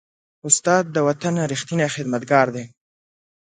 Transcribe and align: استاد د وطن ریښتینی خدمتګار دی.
استاد 0.47 0.83
د 0.91 0.97
وطن 1.07 1.35
ریښتینی 1.51 1.87
خدمتګار 1.95 2.47
دی. 2.55 2.65